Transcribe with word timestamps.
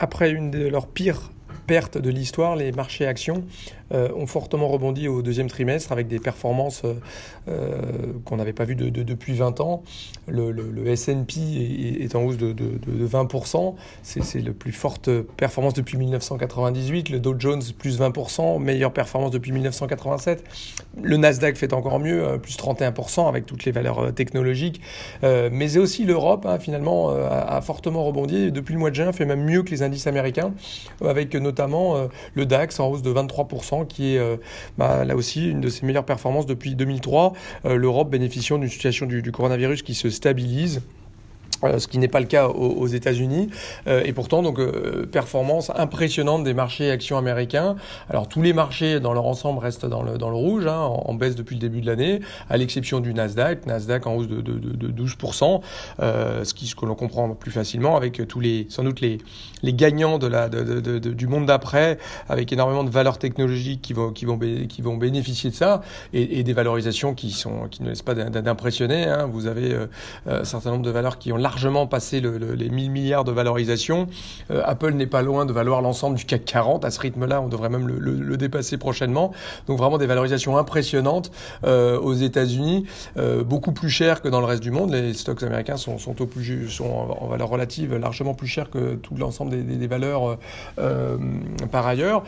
après 0.00 0.30
une 0.30 0.50
de 0.50 0.66
leurs 0.66 0.88
pires 0.88 1.30
pertes 1.66 1.98
de 1.98 2.10
l'histoire, 2.10 2.56
les 2.56 2.72
marchés 2.72 3.06
actions 3.06 3.44
ont 3.92 4.26
fortement 4.26 4.68
rebondi 4.68 5.08
au 5.08 5.22
deuxième 5.22 5.48
trimestre 5.48 5.92
avec 5.92 6.08
des 6.08 6.18
performances 6.18 6.82
euh, 6.84 6.94
euh, 7.48 8.12
qu'on 8.24 8.36
n'avait 8.36 8.52
pas 8.52 8.64
vues 8.64 8.76
de, 8.76 8.88
depuis 8.88 9.34
20 9.34 9.60
ans. 9.60 9.82
Le, 10.28 10.86
S&P 10.86 12.00
est, 12.00 12.14
en 12.14 12.22
hausse 12.22 12.36
de, 12.36 12.52
de 12.52 13.06
20%. 13.06 13.74
C'est 14.02 14.40
la 14.40 14.52
plus 14.52 14.72
forte 14.72 15.10
performance 15.36 15.74
depuis 15.74 15.96
1998. 15.96 17.08
Le 17.08 17.20
Dow 17.20 17.34
Jones, 17.38 17.62
plus 17.78 18.00
20%, 18.00 18.60
meilleure 18.60 18.92
performance 18.92 19.30
depuis 19.30 19.52
1987. 19.52 20.44
Le 21.02 21.16
Nasdaq 21.16 21.56
fait 21.56 21.72
encore 21.72 21.98
mieux, 21.98 22.38
plus 22.42 22.56
31% 22.56 23.28
avec 23.28 23.46
toutes 23.46 23.64
les 23.64 23.72
valeurs 23.72 24.12
technologiques. 24.14 24.80
mais 25.22 25.76
aussi 25.76 26.04
l'Europe, 26.04 26.46
hein, 26.46 26.58
finalement, 26.58 27.10
a, 27.10 27.60
fortement 27.60 28.04
rebondi. 28.04 28.52
depuis 28.52 28.74
le 28.74 28.80
mois 28.80 28.90
de 28.90 28.96
juin, 28.96 29.12
fait 29.12 29.24
même 29.24 29.44
mieux 29.44 29.62
que 29.62 29.70
les 29.70 29.82
indices 29.82 30.06
américains, 30.06 30.52
avec 31.04 31.34
notamment 31.34 32.08
le 32.34 32.46
DAX 32.46 32.80
en 32.80 32.88
hausse 32.88 33.02
de 33.02 33.12
23% 33.12 33.79
qui 33.84 34.14
est 34.14 34.18
euh, 34.18 34.36
bah, 34.78 35.04
là 35.04 35.16
aussi 35.16 35.48
une 35.48 35.60
de 35.60 35.68
ses 35.68 35.86
meilleures 35.86 36.04
performances 36.04 36.46
depuis 36.46 36.74
2003. 36.74 37.32
Euh, 37.64 37.76
L'Europe 37.76 38.10
bénéficiant 38.10 38.58
d'une 38.58 38.68
situation 38.68 39.06
du, 39.06 39.32
coronavirus 39.32 39.82
qui 39.82 39.94
se 39.94 40.10
stabilise. 40.10 40.82
Euh, 41.64 41.78
ce 41.78 41.88
qui 41.88 41.98
n'est 41.98 42.08
pas 42.08 42.20
le 42.20 42.26
cas 42.26 42.48
aux, 42.48 42.86
États-Unis. 42.86 43.50
Euh, 43.86 44.02
et 44.04 44.12
pourtant, 44.12 44.42
donc, 44.42 44.58
euh, 44.58 45.06
performance 45.06 45.70
impressionnante 45.74 46.42
des 46.44 46.54
marchés 46.54 46.90
actions 46.90 47.18
américains. 47.18 47.76
Alors, 48.08 48.28
tous 48.28 48.42
les 48.42 48.52
marchés 48.52 49.00
dans 49.00 49.12
leur 49.12 49.26
ensemble 49.26 49.58
restent 49.58 49.86
dans 49.86 50.02
le, 50.02 50.18
dans 50.18 50.30
le 50.30 50.36
rouge, 50.36 50.66
hein, 50.66 50.78
en, 50.78 51.14
baisse 51.14 51.36
depuis 51.36 51.56
le 51.56 51.60
début 51.60 51.80
de 51.80 51.86
l'année, 51.86 52.20
à 52.48 52.56
l'exception 52.56 53.00
du 53.00 53.12
Nasdaq. 53.12 53.66
Nasdaq 53.66 54.06
en 54.06 54.14
hausse 54.14 54.28
de, 54.28 54.40
de, 54.40 54.58
de, 54.58 55.04
12%, 55.04 55.60
ce, 56.00 56.54
qui, 56.54 56.66
ce 56.66 56.74
que 56.74 56.86
l'on 56.86 56.94
comprend 56.94 57.28
plus 57.30 57.50
facilement 57.50 57.96
avec 57.96 58.26
tous 58.26 58.40
les, 58.40 58.66
sans 58.70 58.82
doute 58.82 59.00
les, 59.00 59.18
les 59.62 59.74
gagnants 59.74 60.18
de 60.18 60.26
la, 60.26 60.48
du 60.48 61.26
monde 61.26 61.46
d'après, 61.46 61.98
avec 62.28 62.52
énormément 62.52 62.84
de 62.84 62.90
valeurs 62.90 63.18
technologiques 63.18 63.82
qui 63.82 63.92
vont, 63.92 64.12
qui 64.12 64.24
vont, 64.24 64.38
qui 64.38 64.82
vont 64.82 64.96
bénéficier 64.96 65.50
de 65.50 65.54
ça, 65.54 65.82
et, 66.12 66.38
et 66.38 66.42
des 66.42 66.52
valorisations 66.52 67.14
qui, 67.14 67.30
sont, 67.30 67.68
qui 67.70 67.82
ne 67.82 67.90
laissent 67.90 68.02
pas 68.02 68.14
d'impressionner. 68.14 69.04
Hein. 69.04 69.28
Vous 69.30 69.46
avez 69.46 69.76
un 70.26 70.44
certain 70.44 70.70
nombre 70.70 70.84
de 70.84 70.90
valeurs 70.90 71.18
qui 71.18 71.32
ont 71.32 71.36
largement 71.36 71.49
passé 71.88 72.20
les 72.20 72.68
1000 72.68 72.90
milliards 72.90 73.24
de 73.24 73.32
valorisation. 73.32 74.06
Euh, 74.50 74.62
Apple 74.64 74.92
n'est 74.92 75.06
pas 75.06 75.22
loin 75.22 75.46
de 75.46 75.52
valoir 75.52 75.82
l'ensemble 75.82 76.16
du 76.16 76.24
CAC 76.24 76.44
40. 76.44 76.84
À 76.84 76.90
ce 76.90 77.00
rythme-là, 77.00 77.40
on 77.40 77.48
devrait 77.48 77.68
même 77.68 77.86
le, 77.88 78.36
dépasser 78.36 78.78
prochainement. 78.78 79.32
Donc 79.66 79.78
vraiment 79.78 79.98
des 79.98 80.06
valorisations 80.06 80.56
impressionnantes 80.56 81.30
euh, 81.64 81.98
aux 81.98 82.14
États-Unis, 82.14 82.86
euh, 83.16 83.44
beaucoup 83.44 83.72
plus 83.72 83.90
chères 83.90 84.22
que 84.22 84.28
dans 84.28 84.40
le 84.40 84.46
reste 84.46 84.62
du 84.62 84.70
monde. 84.70 84.92
Les 84.92 85.12
stocks 85.12 85.42
américains 85.42 85.76
sont, 85.76 85.98
sont, 85.98 86.20
au 86.22 86.26
plus, 86.26 86.68
sont 86.68 86.86
en, 86.86 87.26
valeur 87.26 87.48
relative 87.48 87.94
largement 87.96 88.34
plus 88.34 88.46
chers 88.46 88.70
que 88.70 88.94
tout 88.94 89.14
l'ensemble 89.16 89.50
des, 89.50 89.62
des, 89.62 89.86
valeurs 89.86 90.38
par 91.70 91.86
ailleurs. 91.86 92.22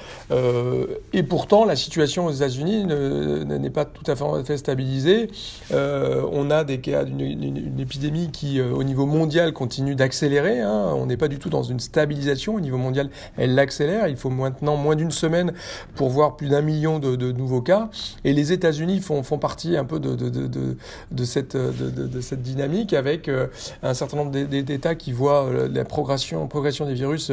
et 1.12 1.22
pourtant, 1.22 1.64
la 1.64 1.76
situation 1.76 2.26
aux 2.26 2.30
États-Unis 2.30 2.84
n'est 2.84 3.70
pas 3.70 3.84
tout 3.84 4.08
à 4.10 4.16
fait 4.44 4.56
stabilisée. 4.56 5.30
on 5.70 6.50
a 6.50 6.64
des 6.64 6.78
cas 6.78 7.04
d'une 7.04 7.80
épidémie 7.80 8.30
qui, 8.30 8.60
au 8.60 8.82
niveau 8.82 9.06
mondial 9.12 9.52
continue 9.52 9.94
d'accélérer. 9.94 10.60
Hein. 10.60 10.92
On 10.96 11.06
n'est 11.06 11.16
pas 11.16 11.28
du 11.28 11.38
tout 11.38 11.50
dans 11.50 11.62
une 11.62 11.80
stabilisation. 11.80 12.54
Au 12.54 12.60
niveau 12.60 12.78
mondial, 12.78 13.10
elle 13.36 13.54
l'accélère. 13.54 14.08
Il 14.08 14.16
faut 14.16 14.30
maintenant 14.30 14.76
moins 14.76 14.96
d'une 14.96 15.10
semaine 15.10 15.52
pour 15.94 16.08
voir 16.08 16.36
plus 16.36 16.48
d'un 16.48 16.62
million 16.62 16.98
de, 16.98 17.32
nouveaux 17.32 17.62
cas. 17.62 17.88
Et 18.24 18.32
les 18.32 18.52
États-Unis 18.52 19.00
font, 19.00 19.22
font 19.22 19.38
partie 19.38 19.76
un 19.76 19.84
peu 19.84 20.00
de, 20.00 20.14
de, 20.14 21.24
cette, 21.24 21.56
de, 21.56 22.20
cette 22.20 22.42
dynamique 22.42 22.92
avec 22.92 23.28
euh, 23.28 23.46
un 23.82 23.94
certain 23.94 24.16
nombre 24.16 24.30
d'États 24.30 24.94
qui 24.94 25.12
voient 25.12 25.44
euh, 25.44 25.68
la 25.68 25.84
progression, 25.84 26.46
progression 26.46 26.86
des 26.86 26.94
virus 26.94 27.30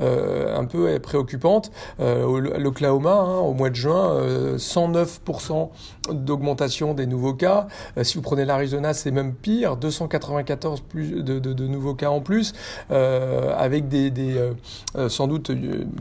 euh, 0.00 0.56
un 0.56 0.64
peu 0.64 0.98
préoccupante. 1.00 1.70
L'Oklahoma, 1.98 3.12
hein, 3.12 3.38
au 3.38 3.52
mois 3.52 3.70
de 3.70 3.74
juin, 3.74 4.56
109% 4.56 5.68
d'augmentation 6.12 6.94
des 6.94 7.06
nouveaux 7.06 7.34
cas. 7.34 7.66
si 8.02 8.16
vous 8.16 8.22
prenez 8.22 8.44
l'Arizona, 8.44 8.94
c'est 8.94 9.10
même 9.10 9.34
pire, 9.34 9.76
294 9.76 10.80
plus 10.80 11.15
de, 11.22 11.66
nouveaux 11.66 11.94
cas 11.94 12.10
en 12.10 12.20
plus, 12.20 12.52
euh, 12.90 13.54
avec 13.56 13.84
euh, 13.92 14.52
euh, 14.96 15.08
sans 15.08 15.26
doute 15.26 15.50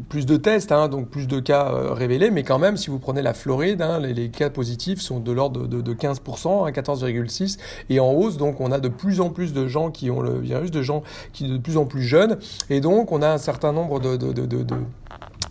plus 0.10 0.26
de 0.26 0.38
tests, 0.38 0.72
hein, 0.72 0.88
donc 0.88 1.10
plus 1.10 1.28
de 1.28 1.40
cas 1.40 1.72
révélés, 1.92 2.32
mais 2.32 2.44
quand 2.44 2.60
même, 2.60 2.78
si 2.78 2.90
vous 2.90 3.00
prenez 3.00 3.22
la 3.22 3.34
Floride, 3.34 3.82
hein, 3.82 4.00
les, 4.00 4.30
cas 4.30 4.50
positifs 4.50 5.00
sont 5.00 5.20
de 5.20 5.32
l'ordre 5.32 5.68
de, 5.68 5.94
15% 5.94 6.68
à 6.68 6.72
14,6% 6.72 7.58
et 7.90 8.00
en 8.00 8.12
hausse, 8.12 8.38
donc 8.38 8.60
on 8.60 8.72
a 8.72 8.80
de 8.80 8.90
plus 8.90 9.22
en 9.22 9.30
plus 9.30 9.54
de 9.54 9.68
gens 9.68 9.92
qui 9.92 10.10
ont 10.12 10.22
le 10.22 10.40
virus, 10.40 10.72
de 10.72 10.82
gens 10.82 11.04
qui 11.32 11.48
de 11.48 11.58
plus 11.58 11.78
en 11.78 11.86
plus 11.86 12.04
jeunes, 12.04 12.38
et 12.70 12.82
donc 12.82 13.12
on 13.12 13.22
a 13.22 13.30
un 13.30 13.38
certain 13.38 13.72
nombre 13.72 14.00
de 14.00 14.16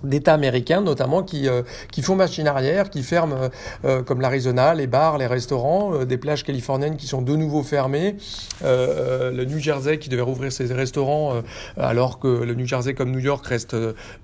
d'États 0.05 0.35
américains 0.35 0.81
notamment 0.81 1.23
qui, 1.23 1.49
euh, 1.49 1.63
qui 1.91 2.03
font 2.03 2.17
machine 2.17 2.47
arrière, 2.47 2.91
qui 2.91 3.03
ferment 3.03 3.35
euh, 3.35 3.49
euh, 3.85 4.03
comme 4.03 4.21
l'Arizona, 4.21 4.75
les 4.75 4.87
bars, 4.87 5.19
les 5.19 5.27
restaurants, 5.27 6.05
des 6.05 6.17
plages 6.17 6.45
californiennes 6.45 6.97
qui 6.97 7.07
sont 7.07 7.23
de 7.23 7.35
nouveau 7.35 7.63
fermées, 7.63 8.17
le 8.63 9.45
New 9.45 9.59
Jersey 9.59 9.99
qui 9.99 10.09
devait 10.09 10.23
rouvrir 10.23 10.53
ses 10.53 10.73
restaurants 10.73 11.43
alors 11.77 12.19
que 12.19 12.29
le 12.29 12.55
New 12.55 12.67
Jersey 12.67 12.95
comme 12.95 13.11
New 13.11 13.19
York 13.19 13.45
reste 13.47 13.77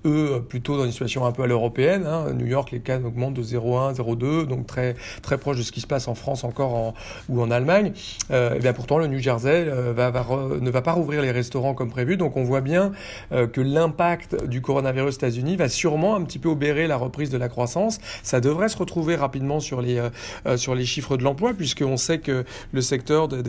eux 0.04 0.44
plutôt 0.48 0.76
dans 0.76 0.84
une 0.84 0.90
situation 0.90 1.26
un 1.26 1.32
peu 1.32 1.42
à 1.42 1.46
l'européenne. 1.46 2.06
Hein. 2.06 2.32
New 2.34 2.46
York 2.46 2.70
les 2.70 2.80
cas 2.80 2.98
augmentent 2.98 3.34
de 3.34 3.42
0,1, 3.42 3.94
0,2 3.94 4.46
donc 4.46 4.66
très 4.66 4.94
très 5.22 5.38
proche 5.38 5.58
de 5.58 5.62
ce 5.62 5.72
qui 5.72 5.80
se 5.80 5.86
passe 5.86 6.08
en 6.08 6.14
France 6.14 6.44
encore 6.44 6.74
en, 6.74 6.94
ou 7.28 7.40
en 7.42 7.50
Allemagne. 7.50 7.92
et 8.30 8.58
bien 8.58 8.72
pourtant 8.72 8.98
le 8.98 9.06
New 9.06 9.18
Jersey 9.18 9.64
va, 9.94 10.10
va 10.10 10.26
ne 10.60 10.70
va 10.70 10.82
pas 10.82 10.92
rouvrir 10.92 11.22
les 11.22 11.30
restaurants 11.30 11.74
comme 11.74 11.90
prévu 11.90 12.16
donc 12.16 12.36
on 12.36 12.44
voit 12.44 12.60
bien 12.60 12.92
que 13.30 13.60
l'impact 13.60 14.44
du 14.46 14.60
coronavirus 14.60 15.14
aux 15.14 15.18
États-Unis 15.18 15.56
va 15.56 15.68
sûrement 15.70 16.16
un 16.16 16.22
petit 16.22 16.38
peu 16.38 16.48
obérer 16.48 16.86
la 16.86 16.96
reprise 16.96 17.30
de 17.30 17.38
la 17.38 17.48
croissance. 17.48 17.98
Ça 18.22 18.40
devrait 18.40 18.68
se 18.68 18.76
retrouver 18.76 19.16
rapidement 19.16 19.60
sur 19.60 19.80
les, 19.80 19.98
euh, 19.98 20.10
euh, 20.46 20.56
sur 20.56 20.74
les 20.74 20.84
chiffres 20.84 21.16
de 21.16 21.22
l'emploi, 21.22 21.54
puisqu'on 21.54 21.96
sait 21.96 22.18
que 22.18 22.44
le 22.72 22.80
secteur 22.80 23.28
de, 23.28 23.42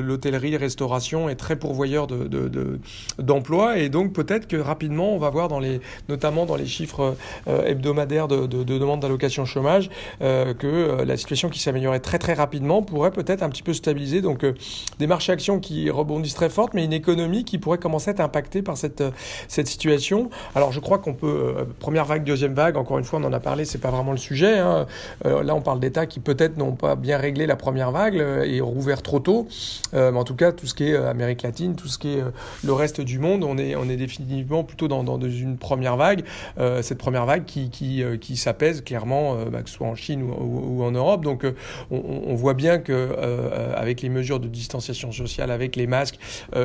l'hôtellerie, 0.00 0.56
restauration 0.56 1.28
est 1.28 1.36
très 1.36 1.56
pourvoyeur 1.56 2.06
d'emplois. 3.18 3.74
De, 3.74 3.80
et 3.80 3.88
donc 3.88 4.12
peut-être 4.12 4.46
que 4.46 4.56
rapidement, 4.56 5.14
on 5.14 5.18
va 5.18 5.30
voir, 5.30 5.48
dans 5.48 5.60
les, 5.60 5.80
notamment 6.08 6.46
dans 6.46 6.56
les 6.56 6.66
chiffres 6.66 7.16
euh, 7.48 7.64
hebdomadaires 7.64 8.28
de, 8.28 8.46
demande 8.46 9.00
d'allocation 9.00 9.44
chômage, 9.44 9.90
que 10.20 11.02
la 11.04 11.16
situation 11.16 11.48
qui 11.48 11.58
s'améliorait 11.58 12.00
très 12.00 12.18
très 12.18 12.34
rapidement 12.34 12.82
pourrait 12.82 13.10
peut-être 13.10 13.42
un 13.42 13.48
petit 13.48 13.62
peu 13.62 13.72
stabiliser. 13.72 14.20
Donc 14.20 14.44
des 14.98 15.06
marchés 15.06 15.32
actions 15.32 15.60
qui 15.60 15.90
rebondissent 15.90 16.34
très 16.34 16.50
fortes, 16.50 16.74
mais 16.74 16.84
une 16.84 16.92
économie 16.92 17.44
qui 17.44 17.58
pourrait 17.58 17.78
commencer 17.78 18.10
à 18.10 18.12
être 18.12 18.20
impactée 18.20 18.62
par 18.62 18.76
cette, 18.76 19.02
cette 19.48 19.66
situation. 19.66 20.30
Alors 20.54 20.72
je 20.72 20.80
crois 20.80 20.98
qu'on 20.98 21.14
peut 21.14 21.54
première 21.78 22.04
vague, 22.04 22.24
deuxième 22.24 22.54
vague, 22.54 22.76
encore 22.76 22.98
une 22.98 23.04
fois, 23.04 23.18
on 23.20 23.24
en 23.24 23.32
a 23.32 23.40
parlé, 23.40 23.64
c'est 23.64 23.78
pas 23.78 23.90
vraiment 23.90 24.12
le 24.12 24.18
sujet. 24.18 24.58
Hein. 24.58 24.86
Euh, 25.24 25.42
là, 25.42 25.54
on 25.54 25.60
parle 25.60 25.80
d'États 25.80 26.06
qui 26.06 26.20
peut-être 26.20 26.56
n'ont 26.56 26.72
pas 26.72 26.96
bien 26.96 27.18
réglé 27.18 27.46
la 27.46 27.56
première 27.56 27.90
vague 27.90 28.18
euh, 28.18 28.44
et 28.44 28.60
rouvert 28.60 29.02
trop 29.02 29.20
tôt. 29.20 29.46
mais 29.92 30.08
en 30.08 30.24
tout 30.24 30.34
cas, 30.34 30.52
tout 30.52 30.66
ce 30.66 30.74
qui 30.74 30.90
est 30.90 30.96
Amérique 30.96 31.42
latine, 31.42 31.74
tout 31.74 31.88
ce 31.88 31.98
qui 31.98 32.14
est 32.14 32.22
le 32.64 32.72
reste 32.72 33.00
du 33.00 33.18
monde, 33.18 33.44
on 33.44 33.58
est, 33.58 33.76
on 33.76 33.88
est 33.88 33.96
définitivement 33.96 34.64
plutôt 34.64 34.88
dans, 34.88 35.04
dans 35.04 35.20
une 35.20 35.56
première 35.58 35.96
vague. 35.96 36.24
cette 36.82 36.98
première 36.98 37.26
vague 37.26 37.44
qui, 37.44 37.70
qui, 37.70 38.02
qui 38.20 38.36
s'apaise 38.36 38.82
clairement, 38.82 39.36
bah, 39.50 39.62
que 39.62 39.68
ce 39.68 39.76
soit 39.76 39.86
en 39.86 39.94
Chine 39.94 40.22
ou, 40.22 40.82
en 40.82 40.90
Europe. 40.90 41.24
Donc, 41.24 41.46
on, 41.90 42.34
voit 42.34 42.54
bien 42.54 42.78
que 42.78 43.16
avec 43.76 44.02
les 44.02 44.08
mesures 44.08 44.40
de 44.40 44.48
distanciation 44.48 45.12
sociale, 45.12 45.50
avec 45.50 45.76
les 45.76 45.86
masques 45.86 46.18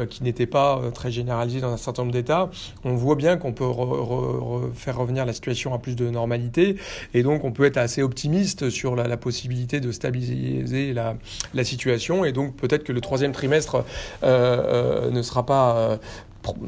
qui 0.10 0.24
n'étaient 0.24 0.48
pas 0.48 0.82
très 0.94 1.12
généralisés 1.12 1.62
dans 1.62 1.72
un 1.72 1.78
certain 1.78 2.04
nombre 2.04 2.14
d'États, 2.14 2.50
on 2.84 2.96
voit 2.96 3.16
bien 3.16 3.38
qu'on 3.38 3.54
peut 3.54 3.66
faire 4.74 4.77
faire 4.78 4.98
revenir 4.98 5.26
la 5.26 5.34
situation 5.34 5.74
à 5.74 5.80
plus 5.80 5.96
de 5.96 6.10
normalité. 6.10 6.78
Et 7.14 7.24
donc, 7.24 7.44
on 7.44 7.52
peut 7.52 7.66
être 7.66 7.78
assez 7.78 8.02
optimiste 8.02 8.70
sur 8.70 8.96
la, 8.96 9.18
possibilité 9.18 9.80
de 9.80 9.92
stabiliser 9.92 10.94
la, 10.94 11.64
situation. 11.64 12.24
Et 12.26 12.32
donc, 12.32 12.56
peut-être 12.56 12.84
que 12.84 12.94
le 12.94 13.02
troisième 13.02 13.32
trimestre 13.32 13.84
euh, 14.24 15.04
euh, 15.08 15.12
ne 15.12 15.22
sera 15.22 15.46
pas 15.46 15.78
euh, 15.78 15.98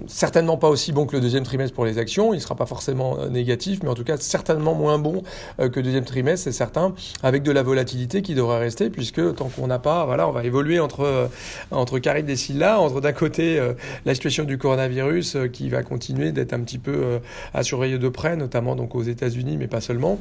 certainement 0.08 0.58
pas 0.58 0.70
aussi 0.70 0.92
bon 0.92 1.06
que 1.06 1.16
le 1.16 1.22
deuxième 1.22 1.44
trimestre 1.44 1.76
pour 1.76 1.86
les 1.86 1.98
actions, 1.98 2.34
il 2.34 2.38
ne 2.38 2.42
sera 2.42 2.56
pas 2.56 2.66
forcément 2.66 3.20
euh, 3.20 3.30
négatif, 3.30 3.80
mais 3.84 3.90
en 3.90 3.94
tout 3.94 4.04
cas 4.04 4.18
certainement 4.18 4.74
moins 4.74 5.00
bon 5.00 5.24
euh, 5.60 5.70
que 5.70 5.78
le 5.78 5.84
deuxième 5.84 6.06
trimestre, 6.06 6.46
c'est 6.46 6.52
certain, 6.52 6.94
avec 7.24 7.44
de 7.44 7.52
la 7.52 7.64
volatilité 7.64 8.22
qui 8.22 8.36
devrait 8.36 8.60
rester, 8.60 8.90
puisque 8.90 9.36
tant 9.36 9.50
qu'on 9.50 9.68
n'a 9.68 9.80
pas, 9.80 10.06
voilà, 10.06 10.28
on 10.28 10.32
va 10.32 10.44
évoluer 10.44 10.80
entre, 10.80 11.02
euh, 11.02 11.28
entre 11.72 12.00
et 12.00 12.36
Silla, 12.36 12.80
entre 12.80 13.02
d'un 13.02 13.14
côté 13.14 13.60
la 14.06 14.14
situation 14.14 14.44
du 14.44 14.58
coronavirus 14.58 15.38
qui 15.52 15.70
va 15.70 15.84
continuer 15.84 16.32
d'être 16.32 16.54
un 16.54 16.62
petit 16.62 16.78
peu 16.78 17.20
à 17.54 17.64
surveiller 17.64 17.98
de 17.98 18.10
près, 18.10 18.36
notamment 18.36 18.76
donc 18.76 18.96
aux 18.96 19.04
États-Unis, 19.04 19.58
mais 19.58 19.68
pas 19.68 19.82
seulement. 19.82 20.20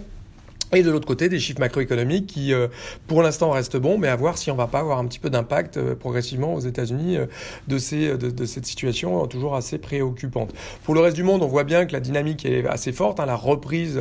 Et 0.75 0.83
de 0.83 0.91
l'autre 0.91 1.07
côté, 1.07 1.31
des 1.31 1.39
chiffres 1.39 1.61
macroéconomiques 1.61 2.27
qui, 2.27 2.53
euh, 2.53 2.69
pour 3.07 3.23
l'instant, 3.23 3.51
restent 3.51 3.79
bons, 3.79 3.97
mais 3.97 4.09
à 4.09 4.17
voir 4.17 4.37
si 4.37 4.51
on 4.51 4.55
va 4.55 4.67
pas 4.67 4.81
avoir 4.81 4.99
un 4.99 5.07
petit 5.07 5.19
peu 5.19 5.31
d'impact 5.31 5.79
euh, 5.79 5.95
progressivement 5.95 6.53
aux 6.53 6.61
États-Unis 6.61 7.17
euh, 7.17 7.27
de, 7.69 7.79
ces, 7.79 8.19
de, 8.19 8.45
cette 8.45 8.67
situation 8.67 9.27
toujours 9.27 9.57
assez 9.57 9.79
préoccupante. 9.79 10.53
Pour 10.85 10.95
le 10.95 11.01
reste 11.01 11.17
du 11.17 11.23
monde, 11.23 11.43
on 11.43 11.47
voit 11.47 11.65
bien 11.65 11.87
que 11.87 11.95
la 11.95 12.01
dynamique 12.01 12.45
est 12.45 12.67
assez 12.67 12.93
forte. 12.93 13.19
Hein, 13.19 13.25
la 13.25 13.35
reprise 13.35 13.99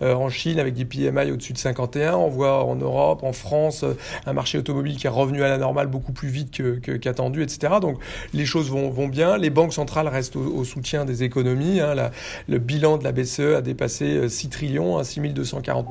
en 0.00 0.28
Chine 0.28 0.58
avec 0.58 0.74
des 0.74 0.84
PMI 0.84 1.30
au-dessus 1.32 1.52
de 1.52 1.58
51. 1.58 2.14
On 2.14 2.28
voit 2.28 2.64
en 2.64 2.76
Europe, 2.76 3.22
en 3.22 3.32
France, 3.32 3.84
un 4.26 4.32
marché 4.32 4.58
automobile 4.58 4.96
qui 4.96 5.06
est 5.06 5.10
revenu 5.10 5.42
à 5.42 5.48
la 5.48 5.58
normale 5.58 5.86
beaucoup 5.86 6.12
plus 6.12 6.28
vite 6.28 6.62
qu'attendu, 7.00 7.40
que, 7.40 7.44
etc. 7.44 7.74
Donc 7.80 7.98
les 8.32 8.46
choses 8.46 8.70
vont, 8.70 8.90
vont, 8.90 9.08
bien. 9.08 9.36
Les 9.36 9.50
banques 9.50 9.72
centrales 9.72 10.08
restent 10.08 10.36
au, 10.36 10.64
soutien 10.64 11.04
des 11.04 11.22
économies. 11.22 11.80
Hein. 11.80 12.10
Le 12.48 12.58
bilan 12.58 12.98
de 12.98 13.04
la 13.04 13.12
BCE 13.12 13.56
a 13.56 13.60
dépassé 13.60 14.28
6 14.28 14.48
trillions, 14.48 14.98
hein, 14.98 15.04
6240 15.04 15.90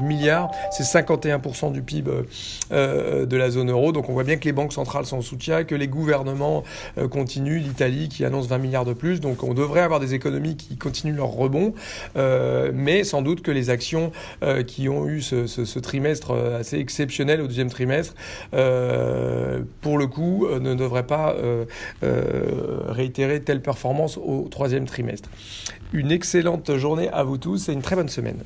c'est 0.71 0.83
51% 0.83 1.71
du 1.71 1.81
PIB 1.81 2.11
euh, 2.71 3.25
de 3.25 3.37
la 3.37 3.49
zone 3.49 3.69
euro. 3.69 3.91
Donc 3.91 4.09
on 4.09 4.13
voit 4.13 4.23
bien 4.23 4.37
que 4.37 4.45
les 4.45 4.51
banques 4.51 4.73
centrales 4.73 5.05
sont 5.05 5.17
en 5.17 5.21
soutien, 5.21 5.63
que 5.63 5.75
les 5.75 5.87
gouvernements 5.87 6.63
euh, 6.97 7.07
continuent, 7.07 7.59
l'Italie 7.59 8.09
qui 8.09 8.25
annonce 8.25 8.47
20 8.47 8.57
milliards 8.57 8.85
de 8.85 8.93
plus. 8.93 9.19
Donc 9.19 9.43
on 9.43 9.53
devrait 9.53 9.81
avoir 9.81 9.99
des 9.99 10.13
économies 10.13 10.55
qui 10.55 10.77
continuent 10.77 11.15
leur 11.15 11.29
rebond, 11.29 11.73
euh, 12.17 12.71
mais 12.73 13.03
sans 13.03 13.21
doute 13.21 13.41
que 13.41 13.51
les 13.51 13.69
actions 13.69 14.11
qui 14.67 14.89
ont 14.89 15.07
eu 15.07 15.21
ce, 15.21 15.79
trimestre 15.79 16.33
assez 16.59 16.77
exceptionnel 16.77 17.41
au 17.41 17.47
deuxième 17.47 17.69
trimestre, 17.69 18.15
pour 18.51 19.97
le 19.97 20.07
coup, 20.07 20.47
ne 20.59 20.73
devraient 20.75 21.05
pas 21.05 21.35
réitérer 22.01 23.41
telle 23.41 23.61
performance 23.61 24.17
au 24.17 24.47
troisième 24.49 24.85
trimestre. 24.85 25.29
Une 25.93 26.11
excellente 26.11 26.75
journée 26.75 27.09
à 27.09 27.23
vous 27.23 27.37
tous 27.37 27.69
et 27.69 27.73
une 27.73 27.81
très 27.81 27.95
bonne 27.95 28.09
semaine. 28.09 28.43